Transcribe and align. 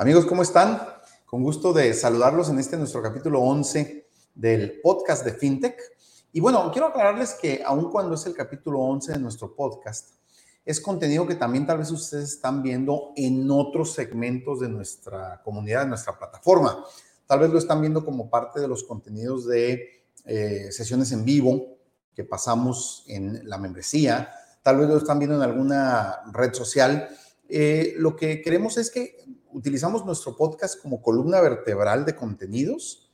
Amigos, 0.00 0.24
¿cómo 0.24 0.40
están? 0.40 0.80
Con 1.26 1.42
gusto 1.42 1.74
de 1.74 1.92
saludarlos 1.92 2.48
en 2.48 2.58
este 2.58 2.78
nuestro 2.78 3.02
capítulo 3.02 3.42
11 3.42 4.08
del 4.34 4.80
podcast 4.80 5.26
de 5.26 5.34
FinTech. 5.34 5.78
Y 6.32 6.40
bueno, 6.40 6.70
quiero 6.72 6.86
aclararles 6.86 7.34
que 7.34 7.62
aun 7.62 7.90
cuando 7.90 8.14
es 8.14 8.24
el 8.24 8.32
capítulo 8.32 8.80
11 8.80 9.12
de 9.12 9.18
nuestro 9.18 9.54
podcast, 9.54 10.14
es 10.64 10.80
contenido 10.80 11.26
que 11.26 11.34
también 11.34 11.66
tal 11.66 11.76
vez 11.76 11.90
ustedes 11.90 12.30
están 12.30 12.62
viendo 12.62 13.12
en 13.14 13.50
otros 13.50 13.92
segmentos 13.92 14.60
de 14.60 14.70
nuestra 14.70 15.42
comunidad, 15.44 15.82
de 15.82 15.88
nuestra 15.88 16.16
plataforma. 16.16 16.82
Tal 17.26 17.40
vez 17.40 17.50
lo 17.50 17.58
están 17.58 17.82
viendo 17.82 18.02
como 18.02 18.30
parte 18.30 18.58
de 18.58 18.68
los 18.68 18.84
contenidos 18.84 19.46
de 19.46 20.02
eh, 20.24 20.68
sesiones 20.72 21.12
en 21.12 21.26
vivo 21.26 21.76
que 22.14 22.24
pasamos 22.24 23.04
en 23.06 23.46
la 23.46 23.58
membresía. 23.58 24.30
Tal 24.62 24.78
vez 24.78 24.88
lo 24.88 24.96
están 24.96 25.18
viendo 25.18 25.36
en 25.36 25.42
alguna 25.42 26.20
red 26.32 26.54
social. 26.54 27.06
Eh, 27.50 27.96
lo 27.98 28.16
que 28.16 28.40
queremos 28.40 28.78
es 28.78 28.90
que 28.90 29.39
utilizamos 29.52 30.04
nuestro 30.04 30.36
podcast 30.36 30.80
como 30.80 31.02
columna 31.02 31.40
vertebral 31.40 32.04
de 32.04 32.16
contenidos, 32.16 33.10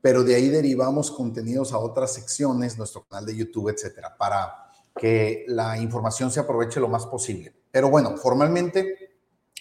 pero 0.00 0.24
de 0.24 0.34
ahí 0.34 0.48
derivamos 0.48 1.10
contenidos 1.10 1.72
a 1.72 1.78
otras 1.78 2.12
secciones, 2.12 2.76
nuestro 2.76 3.04
canal 3.04 3.26
de 3.26 3.36
YouTube, 3.36 3.68
etcétera, 3.68 4.16
para 4.16 4.52
que 4.96 5.44
la 5.48 5.78
información 5.78 6.30
se 6.30 6.40
aproveche 6.40 6.80
lo 6.80 6.88
más 6.88 7.06
posible. 7.06 7.54
Pero 7.70 7.88
bueno, 7.88 8.16
formalmente 8.16 9.16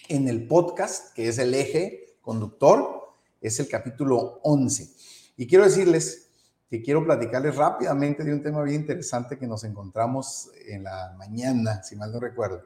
en 0.09 0.27
el 0.27 0.47
podcast, 0.47 1.13
que 1.13 1.27
es 1.27 1.37
el 1.37 1.53
eje 1.53 2.17
conductor, 2.21 3.13
es 3.39 3.59
el 3.59 3.67
capítulo 3.67 4.39
11. 4.43 4.89
Y 5.37 5.47
quiero 5.47 5.63
decirles 5.63 6.29
que 6.69 6.81
quiero 6.81 7.03
platicarles 7.03 7.55
rápidamente 7.55 8.23
de 8.23 8.33
un 8.33 8.41
tema 8.41 8.63
bien 8.63 8.81
interesante 8.81 9.37
que 9.37 9.47
nos 9.47 9.63
encontramos 9.63 10.49
en 10.65 10.83
la 10.83 11.13
mañana, 11.17 11.83
si 11.83 11.95
mal 11.95 12.11
no 12.11 12.19
recuerdo 12.19 12.63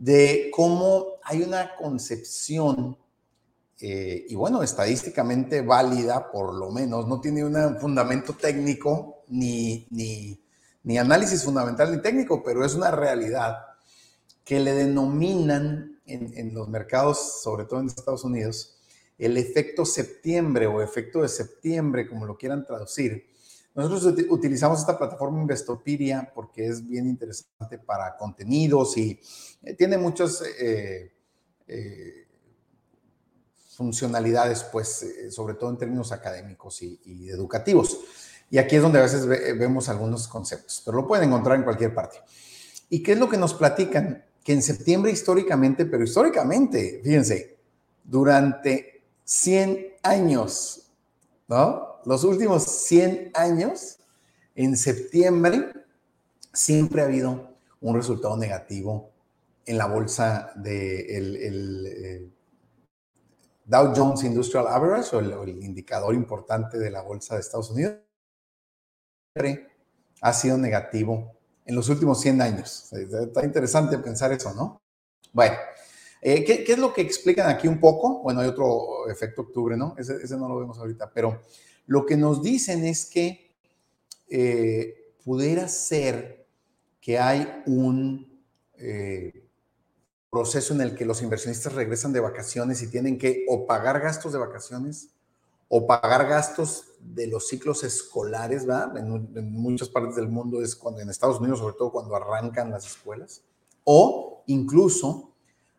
de 0.00 0.50
cómo 0.50 1.18
hay 1.24 1.42
una 1.42 1.76
concepción, 1.76 2.96
eh, 3.78 4.24
y 4.30 4.34
bueno, 4.34 4.62
estadísticamente 4.62 5.60
válida, 5.60 6.30
por 6.32 6.54
lo 6.54 6.70
menos, 6.70 7.06
no 7.06 7.20
tiene 7.20 7.44
un 7.44 7.78
fundamento 7.78 8.32
técnico 8.32 9.24
ni, 9.28 9.86
ni, 9.90 10.96
análisis 10.96 11.44
fundamental 11.44 11.94
ni 11.94 12.00
técnico, 12.00 12.42
pero 12.42 12.64
es 12.64 12.74
una 12.74 12.90
realidad 12.90 13.58
que 14.42 14.58
le 14.58 14.72
denominan 14.72 16.00
en, 16.06 16.32
en 16.34 16.54
los 16.54 16.66
mercados, 16.70 17.42
sobre 17.42 17.66
todo 17.66 17.80
en 17.80 17.88
Estados 17.88 18.24
Unidos, 18.24 18.78
el 19.18 19.36
efecto 19.36 19.84
septiembre 19.84 20.66
o 20.66 20.80
efecto 20.80 21.20
de 21.20 21.28
septiembre, 21.28 22.08
como 22.08 22.24
lo 22.24 22.38
quieran 22.38 22.64
traducir, 22.64 23.26
nosotros 23.74 24.26
utilizamos 24.30 24.80
esta 24.80 24.98
plataforma 24.98 25.40
Investopedia 25.40 26.30
porque 26.34 26.66
es 26.66 26.86
bien 26.86 27.06
interesante 27.06 27.78
para 27.78 28.16
contenidos 28.16 28.96
y 28.96 29.20
eh, 29.62 29.74
tiene 29.74 29.96
muchas 29.96 30.42
eh, 30.58 31.12
eh, 31.68 32.26
funcionalidades, 33.76 34.64
pues, 34.64 35.06
sobre 35.30 35.54
todo 35.54 35.70
en 35.70 35.78
términos 35.78 36.12
académicos 36.12 36.82
y, 36.82 37.30
educativos. 37.30 37.98
Y 38.50 38.58
aquí 38.58 38.76
es 38.76 38.82
donde 38.82 38.98
a 38.98 39.02
veces 39.02 39.26
vemos 39.26 39.88
algunos 39.88 40.26
conceptos, 40.26 40.82
pero 40.84 40.98
lo 40.98 41.06
pueden 41.06 41.28
encontrar 41.28 41.56
en 41.56 41.62
cualquier 41.62 41.94
parte. 41.94 42.18
¿Y 42.90 43.02
qué 43.02 43.12
es 43.12 43.18
lo 43.18 43.28
que 43.28 43.36
nos 43.36 43.54
platican? 43.54 44.24
Que 44.42 44.52
en 44.52 44.62
septiembre 44.62 45.12
históricamente, 45.12 45.86
pero 45.86 46.02
históricamente, 46.02 47.00
fíjense, 47.04 47.56
durante 48.02 49.04
100 49.24 49.94
años, 50.02 50.90
¿no? 51.46 51.89
Los 52.04 52.24
últimos 52.24 52.64
100 52.64 53.32
años, 53.34 53.98
en 54.54 54.76
septiembre, 54.76 55.72
siempre 56.52 57.02
ha 57.02 57.04
habido 57.04 57.54
un 57.80 57.96
resultado 57.96 58.36
negativo 58.36 59.10
en 59.66 59.78
la 59.78 59.86
bolsa 59.86 60.52
de 60.56 61.16
el, 61.16 61.86
eh, 61.86 62.28
Dow 63.64 63.92
Jones 63.94 64.24
Industrial 64.24 64.66
Average 64.66 65.16
o 65.16 65.20
el, 65.20 65.62
indicador 65.62 66.14
importante 66.14 66.78
de 66.78 66.90
la 66.90 67.02
bolsa 67.02 67.34
de 67.34 67.40
Estados 67.40 67.70
Unidos. 67.70 67.96
Ha 70.22 70.32
sido 70.32 70.58
negativo 70.58 71.36
en 71.64 71.76
los 71.76 71.88
últimos 71.88 72.20
100 72.20 72.42
años. 72.42 72.92
Está 72.92 73.44
interesante 73.44 73.96
pensar 73.98 74.32
eso, 74.32 74.52
¿no? 74.54 74.82
Bueno, 75.32 75.54
eh, 76.20 76.44
¿qué, 76.44 76.64
es 76.66 76.78
lo 76.78 76.92
que 76.92 77.00
explican 77.00 77.48
aquí 77.48 77.68
un 77.68 77.78
poco? 77.78 78.20
Bueno, 78.22 78.40
hay 78.40 78.48
otro 78.48 79.08
efecto 79.08 79.42
octubre, 79.42 79.76
¿no? 79.76 79.94
Ese, 79.96 80.16
ese 80.16 80.36
no 80.36 80.48
lo 80.48 80.58
vemos 80.58 80.78
ahorita, 80.78 81.10
pero 81.14 81.40
lo 81.90 82.06
que 82.06 82.16
nos 82.16 82.40
dicen 82.40 82.84
es 82.84 83.04
que 83.04 83.50
eh, 84.28 85.12
pudiera 85.24 85.66
ser 85.66 86.46
que 87.00 87.18
hay 87.18 87.64
un 87.66 88.40
eh, 88.74 89.48
proceso 90.30 90.72
en 90.72 90.82
el 90.82 90.94
que 90.94 91.04
los 91.04 91.20
inversionistas 91.20 91.72
regresan 91.72 92.12
de 92.12 92.20
vacaciones 92.20 92.80
y 92.82 92.86
tienen 92.92 93.18
que 93.18 93.44
o 93.48 93.66
pagar 93.66 93.98
gastos 93.98 94.32
de 94.32 94.38
vacaciones 94.38 95.08
o 95.66 95.88
pagar 95.88 96.28
gastos 96.28 96.92
de 97.00 97.26
los 97.26 97.48
ciclos 97.48 97.82
escolares, 97.82 98.66
¿verdad? 98.66 98.96
En, 98.96 99.52
muchas 99.52 99.88
partes 99.88 100.14
del 100.14 100.28
mundo 100.28 100.62
es 100.62 100.76
cuando, 100.76 101.00
en 101.00 101.10
Estados 101.10 101.40
Unidos, 101.40 101.58
sobre 101.58 101.74
todo 101.74 101.90
cuando 101.90 102.14
arrancan 102.14 102.70
las 102.70 102.86
escuelas, 102.86 103.42
o 103.82 104.44
incluso 104.46 105.32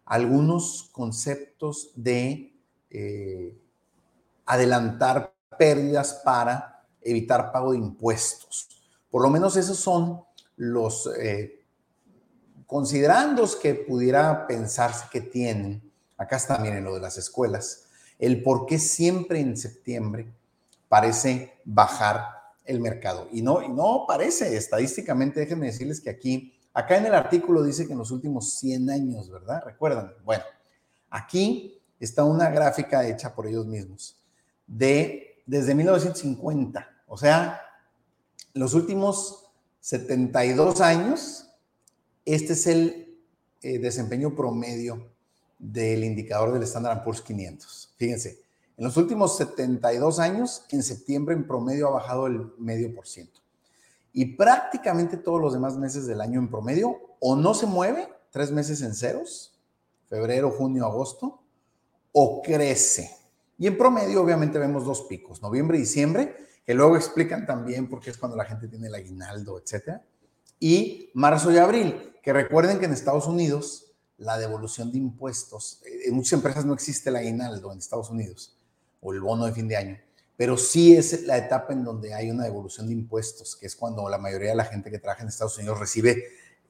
algunos 0.04 0.90
conceptos 0.92 1.94
de 1.96 2.54
eh, 2.90 3.58
adelantar 4.46 5.31
pérdidas 5.62 6.16
para 6.26 6.84
evitar 7.00 7.52
pago 7.52 7.74
de 7.74 7.78
impuestos. 7.78 8.68
Por 9.12 9.22
lo 9.22 9.30
menos 9.30 9.56
esos 9.56 9.78
son 9.78 10.24
los 10.56 11.08
eh, 11.20 11.64
considerandos 12.66 13.56
que 13.56 13.76
pudiera 13.76 14.48
pensarse 14.48 15.06
que 15.12 15.22
tienen. 15.22 15.94
Acá 16.18 16.38
está, 16.38 16.58
miren, 16.58 16.84
lo 16.84 16.96
de 16.96 17.02
las 17.02 17.20
escuelas. 17.20 17.84
El 18.18 18.42
por 18.42 18.66
qué 18.66 18.80
siempre 18.80 19.40
en 19.40 19.56
septiembre 19.56 20.34
parece 20.90 21.60
bajar 21.64 22.26
el 22.66 22.80
mercado. 22.80 23.28
Y 23.32 23.44
no, 23.44 23.62
no 23.68 24.06
parece, 24.08 24.58
estadísticamente, 24.58 25.42
déjenme 25.42 25.68
decirles 25.68 26.02
que 26.02 26.10
aquí, 26.10 26.56
acá 26.74 26.98
en 26.98 27.06
el 27.06 27.14
artículo 27.14 27.62
dice 27.62 27.86
que 27.86 27.94
en 27.94 28.00
los 28.00 28.10
últimos 28.10 28.54
100 28.54 28.90
años, 28.90 29.30
¿verdad? 29.30 29.62
Recuerdan. 29.64 30.12
Bueno, 30.26 30.44
aquí 31.12 31.80
está 32.00 32.24
una 32.24 32.50
gráfica 32.50 33.08
hecha 33.08 33.36
por 33.36 33.46
ellos 33.46 33.68
mismos 33.68 34.18
de 34.66 35.31
desde 35.46 35.76
1950. 35.76 36.88
O 37.08 37.18
sea, 37.18 37.62
los 38.54 38.74
últimos 38.74 39.52
72 39.80 40.82
años, 40.82 41.50
este 42.26 42.54
es 42.54 42.68
el 42.68 43.18
eh, 43.62 43.80
desempeño 43.80 44.36
promedio 44.36 45.12
del 45.58 46.04
indicador 46.04 46.54
del 46.54 46.64
Standard 46.64 47.04
Poor's 47.04 47.22
500. 47.22 47.94
Fíjense, 47.98 48.42
en 48.78 48.86
los 48.86 48.98
últimos 48.98 49.38
72 49.38 50.20
años, 50.20 50.66
en 50.72 50.82
septiembre 50.82 51.36
en 51.36 51.46
promedio 51.46 51.88
ha 51.88 51.92
bajado 51.92 52.28
el 52.28 52.52
medio 52.58 52.94
por 52.96 53.08
ciento. 53.08 53.40
Y 54.14 54.36
prácticamente 54.36 55.18
todos 55.18 55.40
los 55.40 55.54
demás 55.54 55.78
meses 55.78 56.08
del 56.08 56.22
año 56.22 56.40
en 56.40 56.50
promedio 56.50 56.98
o 57.20 57.36
no 57.36 57.54
se 57.54 57.66
mueve, 57.66 58.10
tres 58.32 58.52
meses 58.52 58.82
en 58.82 58.96
ceros, 58.96 59.60
febrero, 60.08 60.52
junio, 60.52 60.86
agosto, 60.86 61.42
o 62.12 62.42
crece. 62.42 63.16
Y 63.62 63.68
en 63.68 63.78
promedio, 63.78 64.24
obviamente, 64.24 64.58
vemos 64.58 64.86
dos 64.86 65.04
picos, 65.04 65.44
noviembre 65.44 65.78
y 65.78 65.82
diciembre, 65.82 66.36
que 66.66 66.74
luego 66.74 66.96
explican 66.96 67.46
también 67.46 67.88
por 67.88 68.00
qué 68.00 68.10
es 68.10 68.18
cuando 68.18 68.36
la 68.36 68.44
gente 68.44 68.68
tiene 68.68 68.88
el 68.88 68.96
aguinaldo, 68.96 69.60
etcétera. 69.60 70.04
Y 70.60 71.12
marzo 71.14 71.52
y 71.52 71.60
abril, 71.60 72.16
que 72.24 72.34
recuerden 72.34 72.80
que 72.80 72.86
en 72.86 72.94
Estados 72.94 73.28
Unidos 73.28 73.94
la 74.18 74.40
devolución 74.40 74.92
de 74.92 74.98
impuestos, 74.98 75.80
eh, 75.86 76.08
en 76.08 76.16
muchas 76.16 76.34
empresas 76.34 76.66
no 76.66 76.74
existe 76.74 77.12
el 77.12 77.18
aguinaldo 77.18 77.72
en 77.72 77.78
Estados 77.78 78.10
Unidos 78.10 78.58
o 79.00 79.14
el 79.14 79.22
bono 79.22 79.46
de 79.46 79.52
fin 79.52 79.68
de 79.68 79.78
año, 79.78 80.00
pero 80.36 80.58
sí 80.58 80.96
es 80.96 81.28
la 81.28 81.38
etapa 81.38 81.72
en 81.72 81.84
donde 81.84 82.16
hay 82.16 82.32
una 82.32 82.46
devolución 82.46 82.88
de 82.88 82.94
impuestos, 82.94 83.56
que 83.56 83.68
es 83.68 83.76
cuando 83.76 84.10
la 84.10 84.18
mayoría 84.18 84.50
de 84.50 84.56
la 84.56 84.66
gente 84.66 84.90
que 84.90 84.98
trabaja 84.98 85.22
en 85.22 85.30
Estados 85.30 85.60
Unidos 85.60 85.80
recibe 85.80 86.30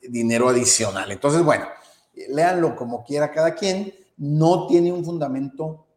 dinero 0.09 0.50
adicional. 0.50 1.09
Entonces, 1.09 1.41
bueno, 1.41 1.68
léanlo 2.28 2.75
como 2.75 3.06
quiera 3.06 3.31
cada 3.31 3.56
quien, 3.56 3.94
no 4.18 4.68
tiene 4.68 4.91
un 4.91 5.06
fundamento 5.06 5.88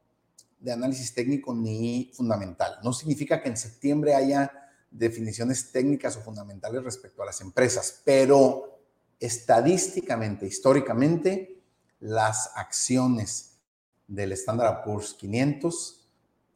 de 0.65 0.73
análisis 0.73 1.13
técnico 1.13 1.55
ni 1.55 2.11
fundamental. 2.15 2.79
No 2.83 2.93
significa 2.93 3.43
que 3.43 3.51
en 3.51 3.57
septiembre 3.57 4.15
haya 4.15 4.51
definiciones 4.91 5.71
técnicas 5.71 6.17
o 6.17 6.23
fundamentales 6.23 6.83
respecto 6.83 7.23
a 7.23 7.27
las 7.27 7.41
empresas, 7.43 8.01
pero 8.05 8.81
estadísticamente, 9.21 10.47
históricamente, 10.47 11.63
las 12.01 12.51
acciones 12.57 13.59
del 14.07 14.33
Standard 14.33 14.83
Poor's 14.83 15.15
500 15.15 16.09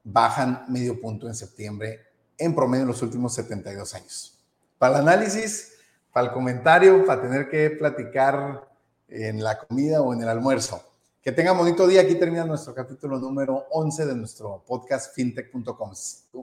bajan 0.04 0.64
medio 0.68 1.00
punto 1.00 1.28
en 1.28 1.34
septiembre 1.34 2.00
en 2.38 2.54
promedio 2.54 2.82
en 2.82 2.88
los 2.88 3.02
últimos 3.02 3.34
72 3.34 3.94
años. 3.94 4.38
Para 4.78 4.96
el 4.96 5.02
análisis, 5.02 5.74
para 6.12 6.28
el 6.28 6.32
comentario, 6.32 7.04
para 7.04 7.20
tener 7.20 7.48
que 7.50 7.70
platicar 7.70 8.68
en 9.08 9.42
la 9.42 9.58
comida 9.58 10.00
o 10.00 10.14
en 10.14 10.22
el 10.22 10.28
almuerzo. 10.28 10.82
Que 11.28 11.32
tengan 11.32 11.58
bonito 11.58 11.86
día. 11.86 12.00
Aquí 12.00 12.14
termina 12.14 12.46
nuestro 12.46 12.74
capítulo 12.74 13.18
número 13.18 13.66
11 13.72 14.06
de 14.06 14.16
nuestro 14.16 14.64
podcast 14.66 15.14
fintech.com. 15.14 15.92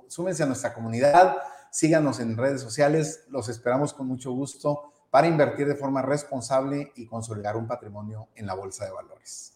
Súmense 0.08 0.44
a 0.44 0.46
nuestra 0.46 0.76
comunidad, 0.76 1.38
síganos 1.72 2.20
en 2.20 2.38
redes 2.38 2.62
sociales. 2.62 3.24
Los 3.30 3.50
esperamos 3.50 3.96
con 3.96 4.06
mucho 4.06 4.32
gusto 4.34 4.94
para 5.10 5.26
invertir 5.26 5.68
de 5.68 5.74
forma 5.74 6.04
responsable 6.04 6.92
y 6.98 7.08
consolidar 7.08 7.58
un 7.58 7.66
patrimonio 7.66 8.28
en 8.36 8.46
la 8.46 8.54
bolsa 8.54 8.86
de 8.86 8.92
valores. 8.92 9.55